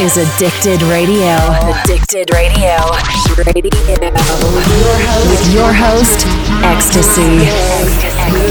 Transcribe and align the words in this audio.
is 0.00 0.16
Addicted 0.16 0.80
Radio. 0.82 1.34
Addicted 1.82 2.32
Radio. 2.32 2.76
Radio. 3.36 3.66
With 5.28 5.52
your 5.52 5.72
host, 5.72 6.24
EXTSY. 6.62 7.48
EXTSY. 7.48 8.48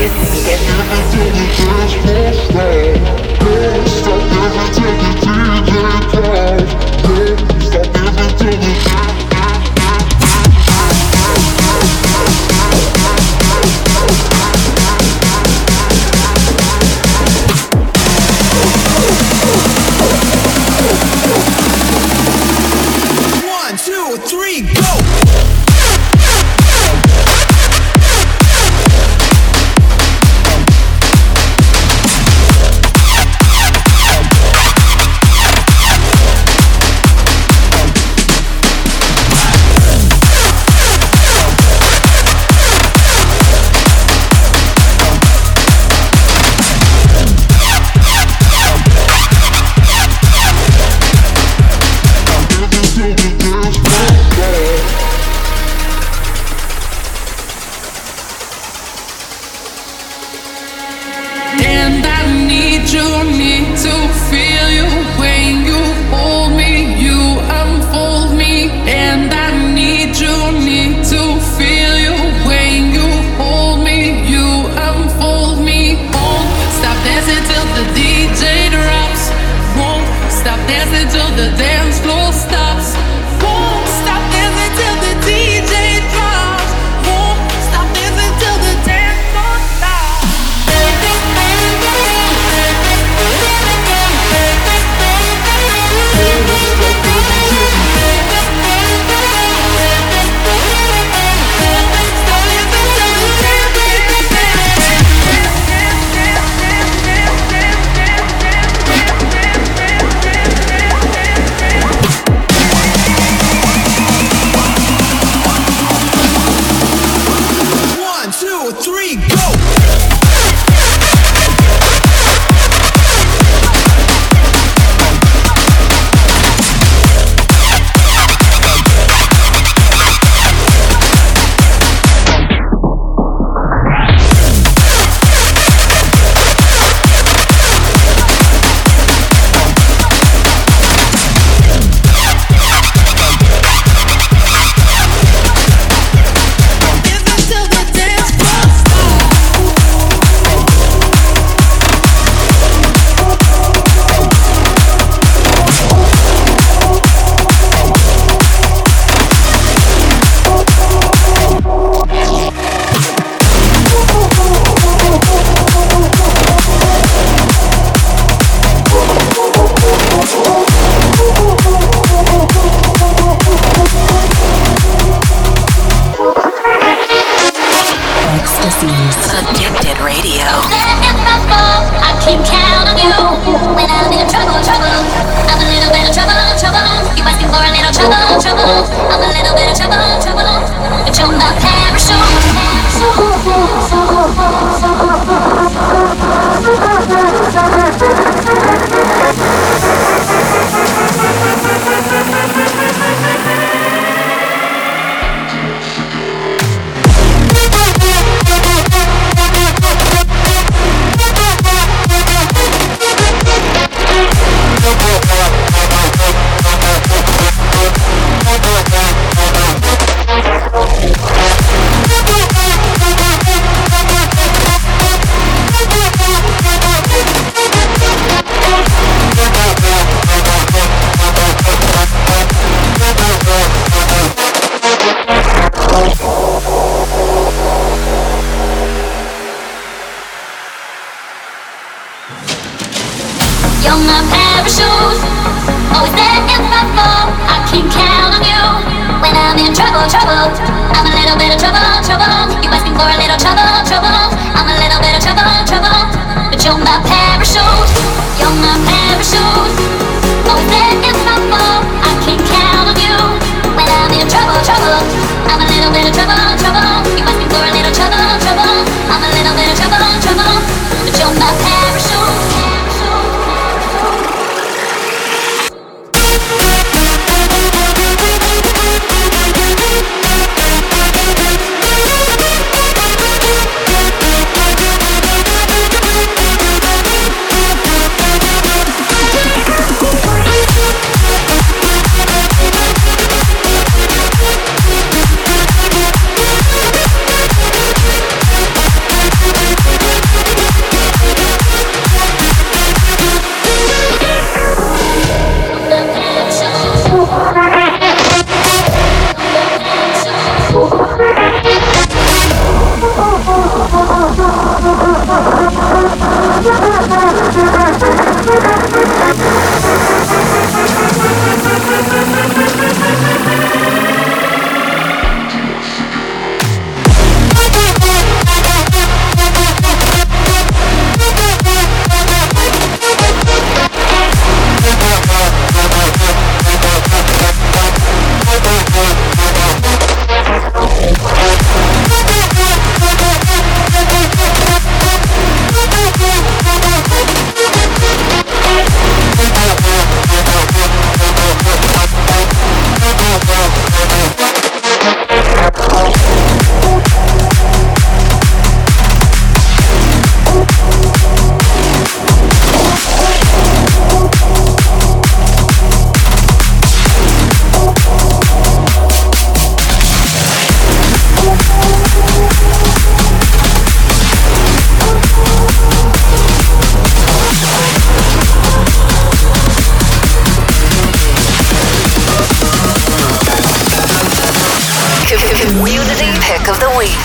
Of 386.70 386.80
the 386.82 386.92
week. 386.98 387.24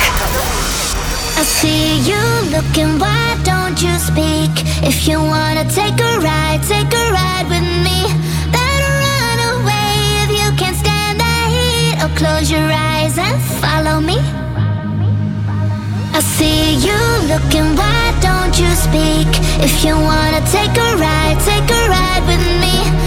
I 1.34 1.42
see 1.42 1.98
you 2.06 2.22
looking, 2.54 2.98
why 2.98 3.34
don't 3.42 3.80
you 3.82 3.94
speak? 3.98 4.52
If 4.86 5.08
you 5.08 5.18
wanna 5.18 5.64
take 5.68 5.98
a 5.98 6.12
ride, 6.20 6.62
take 6.62 6.92
a 6.94 7.04
ride 7.10 7.46
with 7.50 7.66
me. 7.82 8.06
Better 8.54 8.92
run 9.06 9.38
away 9.54 9.94
if 10.22 10.30
you 10.38 10.48
can't 10.54 10.76
stand 10.76 11.18
the 11.18 11.36
heat, 11.54 11.94
or 12.02 12.10
close 12.14 12.50
your 12.50 12.70
eyes 12.70 13.18
and 13.18 13.40
follow 13.58 13.98
me. 14.00 14.18
I 16.14 16.20
see 16.20 16.76
you 16.86 17.00
looking, 17.26 17.74
why 17.74 18.14
don't 18.20 18.54
you 18.62 18.70
speak? 18.86 19.30
If 19.58 19.84
you 19.84 19.94
wanna 19.96 20.42
take 20.54 20.74
a 20.86 20.90
ride, 21.02 21.38
take 21.42 21.68
a 21.68 21.82
ride 21.90 22.24
with 22.30 22.44
me. 22.62 23.01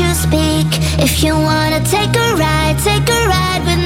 You 0.00 0.14
speak? 0.14 0.68
If 1.06 1.22
you 1.22 1.34
wanna 1.34 1.80
take 1.96 2.14
a 2.26 2.28
ride, 2.42 2.76
take 2.90 3.08
a 3.18 3.20
ride 3.34 3.62
with 3.68 3.79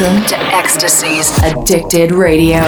Welcome 0.00 0.26
to 0.26 0.36
EXTSY's 0.36 1.42
Addicted 1.42 2.12
Radio. 2.12 2.60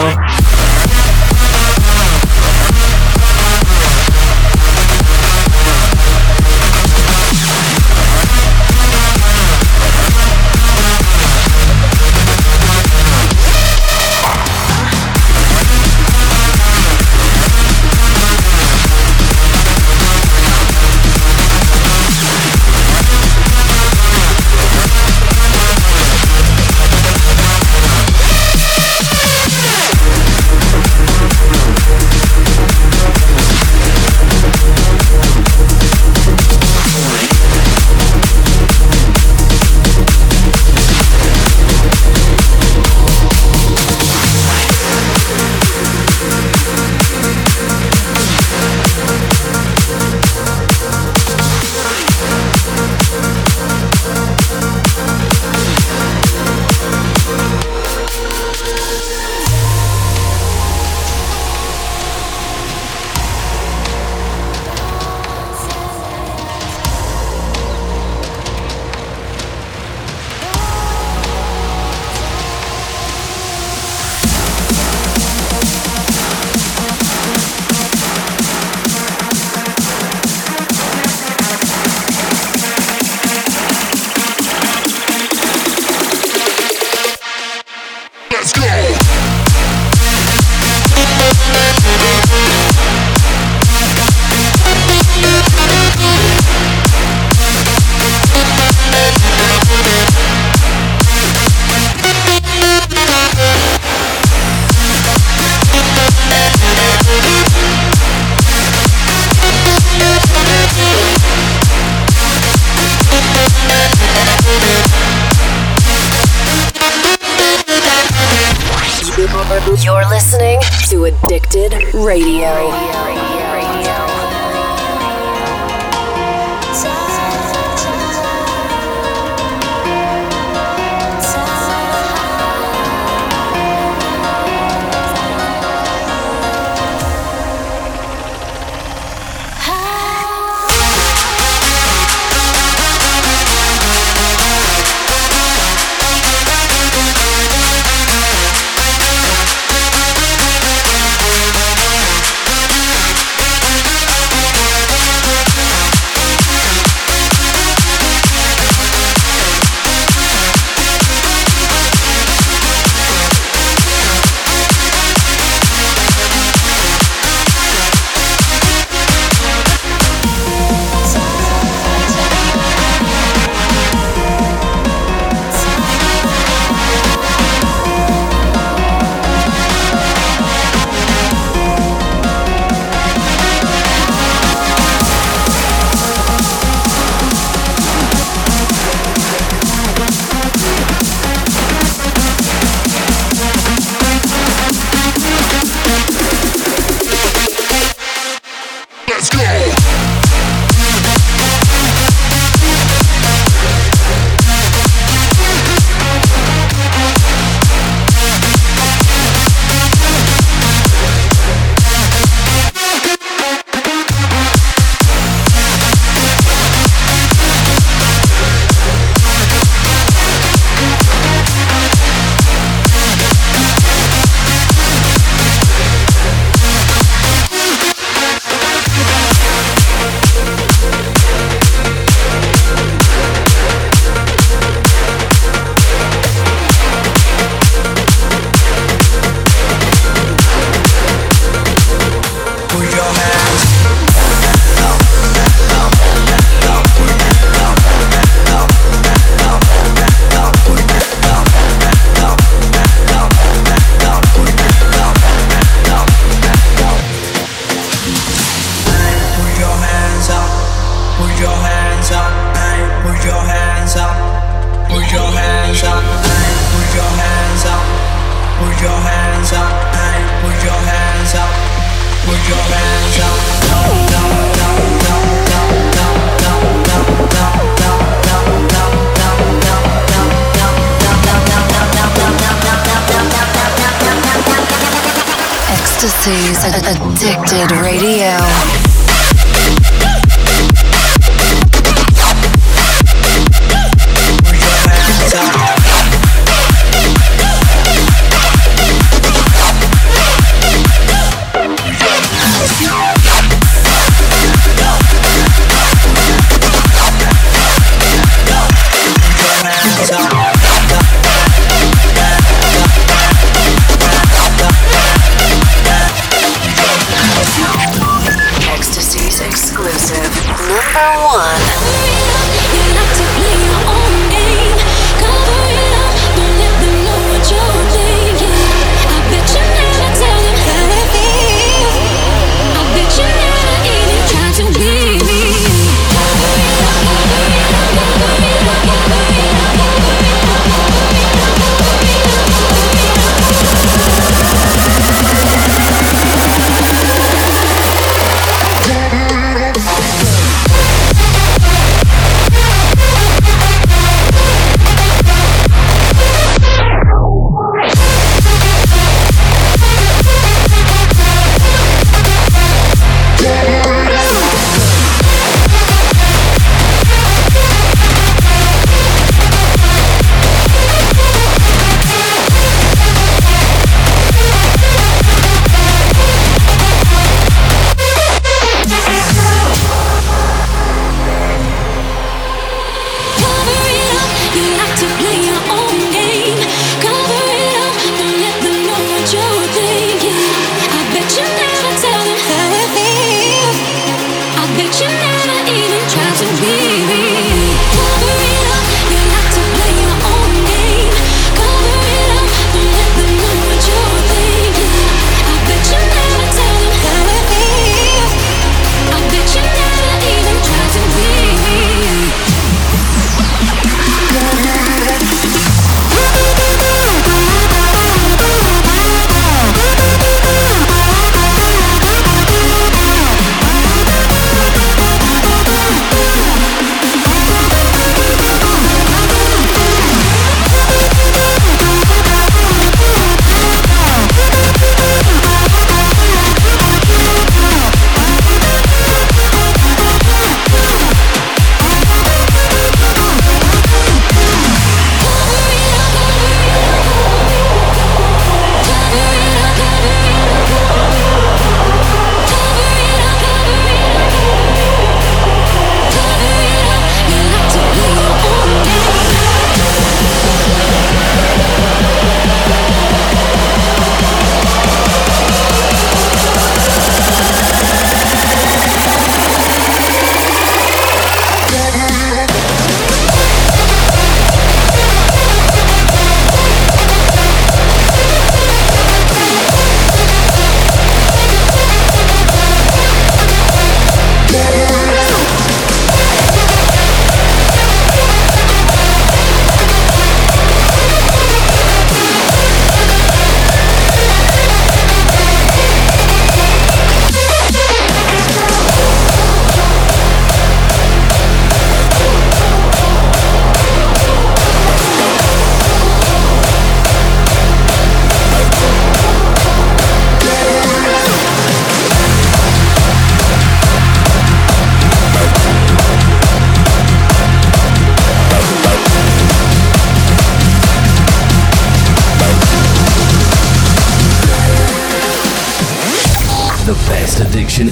Addicted 287.23 287.71
Radio. 287.73 288.90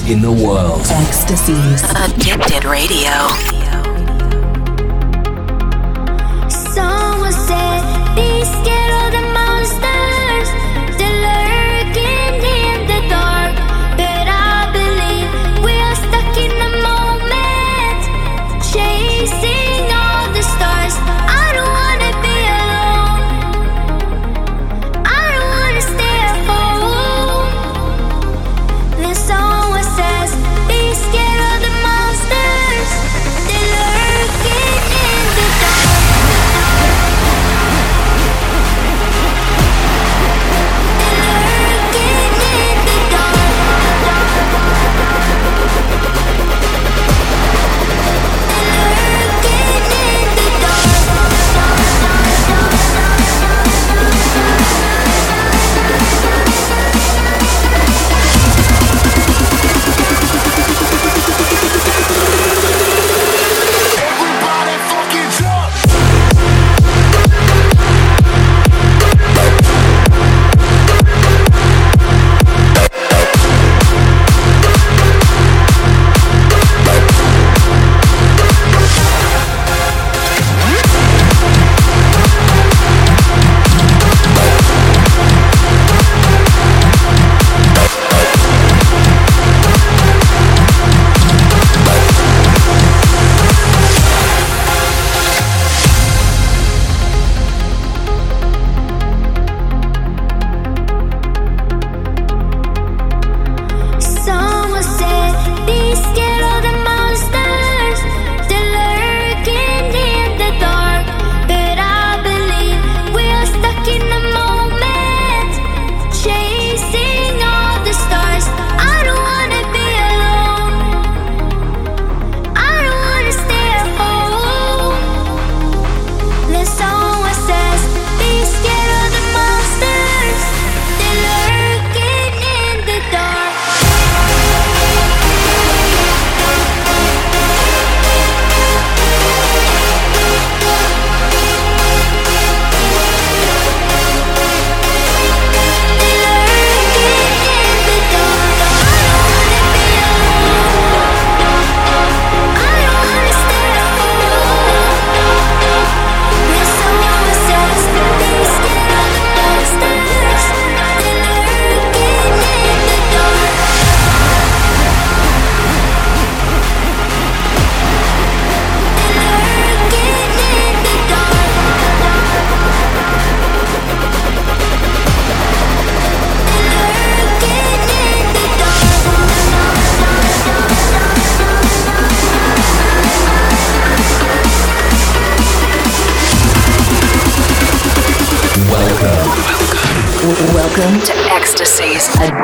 In 0.09 0.23
the 0.23 0.31
world. 0.31 0.81
EXTSY's. 0.81 1.83
Addicted 1.83 2.65
Radio. 2.65 3.58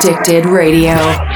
Addicted 0.06 0.46
Radio. 0.46 1.35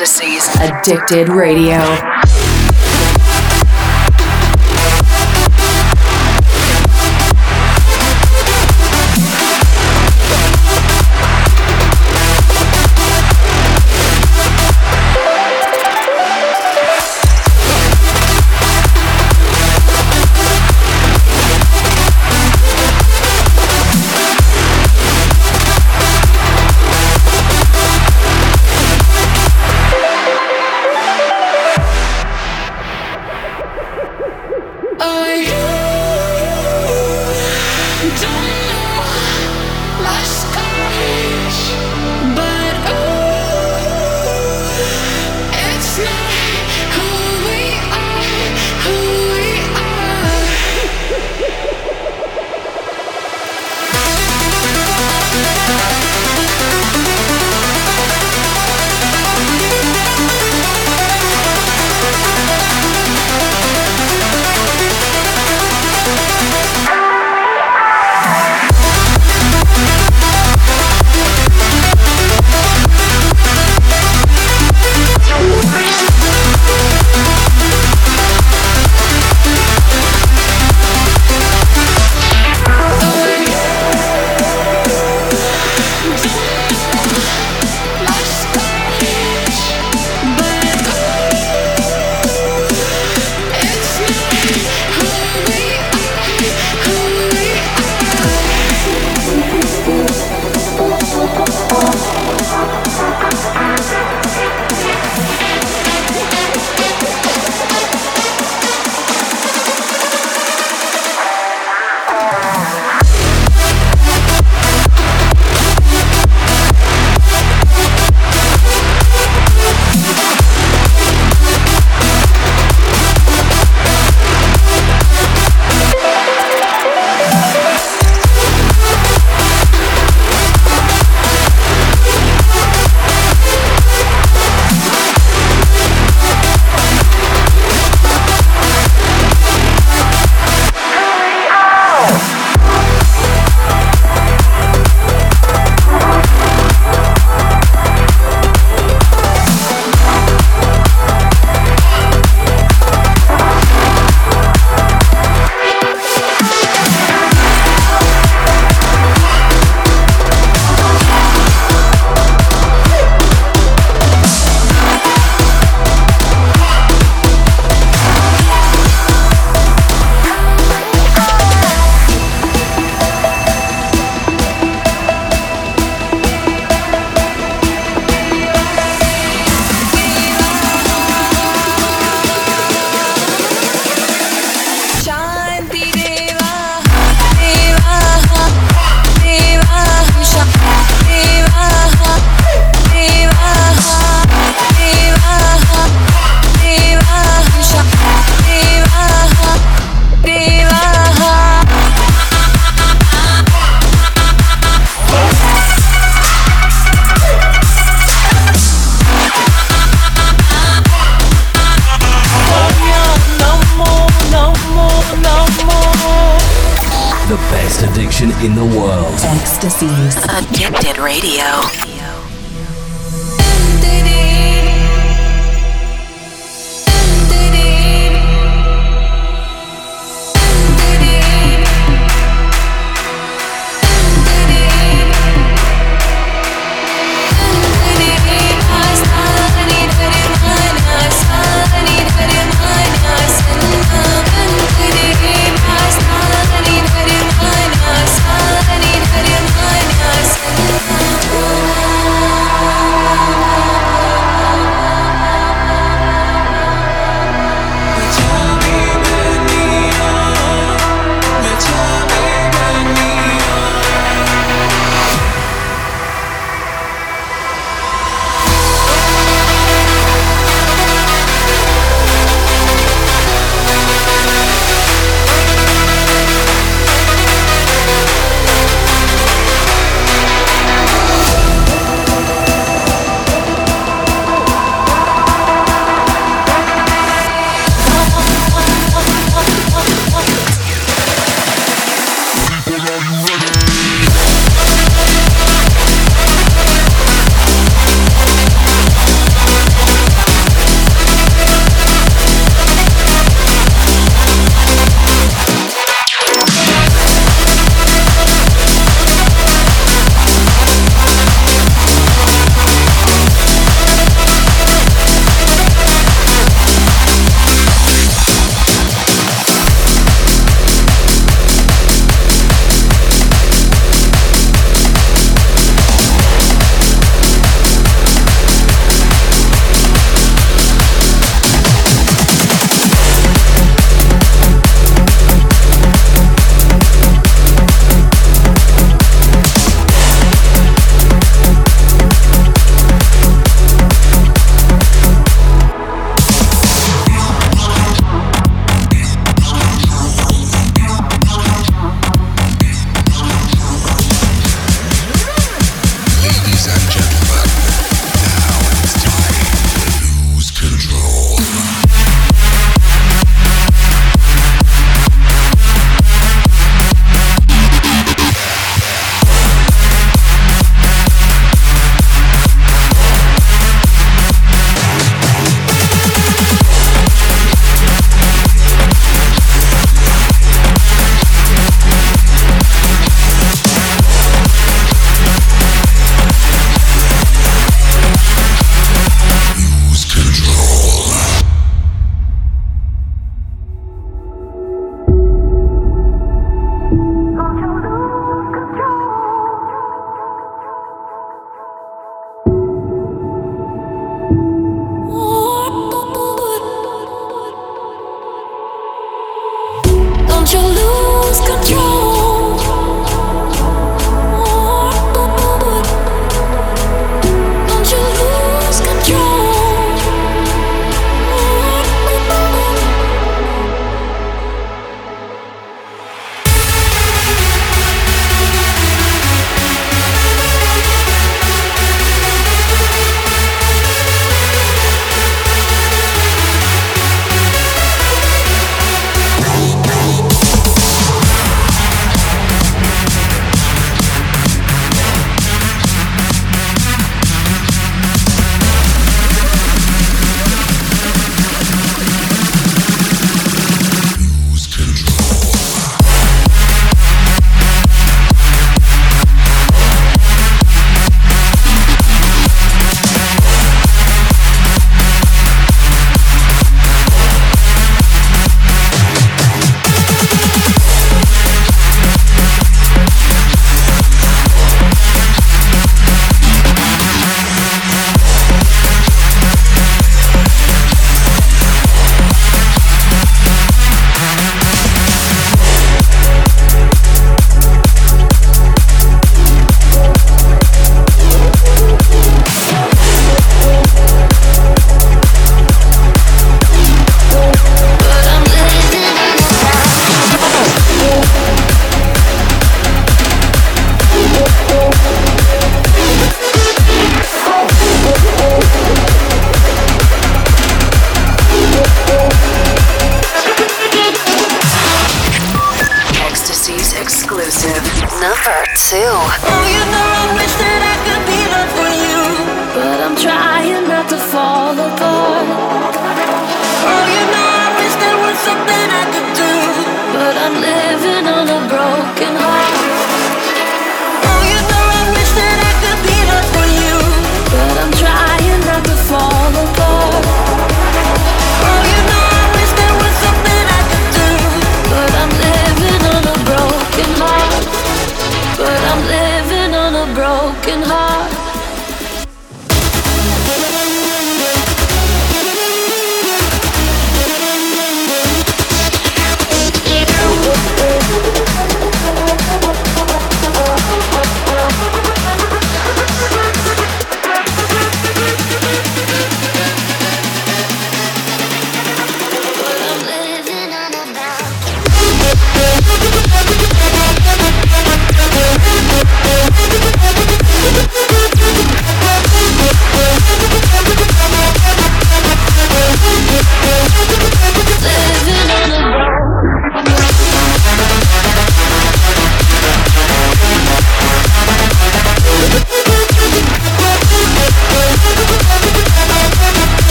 to 0.00 0.06
EXTSY's 0.06 0.48
Addicted 0.62 1.28
Radio. 1.28 2.19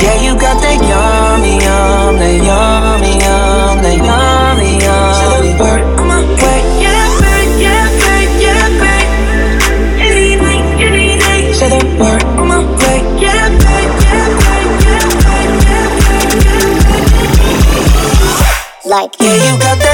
Yeah, 0.00 0.16
you 0.24 0.32
got 0.34 0.58
that 0.64 0.80
yummy, 0.80 1.21
yum, 1.40 2.16
that 2.20 2.36
yummy, 2.44 3.12
yum, 3.24 3.76
that 3.82 3.96
yummy, 3.96 4.76
yummy. 4.84 5.56
Word 5.58 5.82
on 5.98 6.06
my 6.08 6.20
way. 6.20 6.60
Yeah, 6.82 7.08
babe, 7.20 7.54
yeah, 7.60 7.88
babe, 8.04 8.32
yeah, 8.44 8.68
babe. 8.82 9.08
Any 10.00 10.36
night, 10.36 10.66
any 10.80 11.16
night. 11.16 11.54
Say 11.54 11.68
the 11.72 11.80
word 12.00 12.24
on 12.38 12.46
my 12.48 12.58
way. 12.60 13.00
Yeah, 13.20 13.48
babe, 13.48 13.92
yeah, 14.04 14.28
babe, 14.44 14.76
yeah, 14.84 15.08
babe, 15.24 15.56
yeah, 15.64 15.88
babe, 16.04 16.36
yeah, 16.44 16.68
babe. 16.84 17.12
Like. 18.84 19.12
Yeah, 19.20 19.36
you 19.46 19.52
got 19.58 19.78
that 19.78 19.91